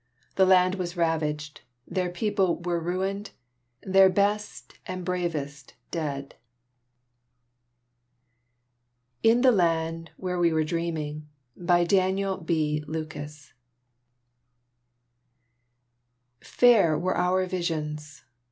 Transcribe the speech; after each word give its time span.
Their 0.35 0.47
land 0.47 0.75
was 0.81 0.97
ravaged, 0.97 1.61
their 1.87 2.09
people 2.09 2.59
were 2.63 2.79
ruined, 2.79 3.29
their 3.83 4.09
best 4.09 4.73
and 4.87 5.05
bravest 5.05 5.75
dead. 5.91 6.33
IN 9.21 9.41
THE 9.41 9.51
LAND 9.51 10.09
WHERE 10.17 10.39
WE 10.39 10.53
WERE 10.53 10.63
DREAMING 10.63 11.29
Fair 16.41 16.97
were 16.97 17.15
our 17.15 17.45
visions! 17.45 18.23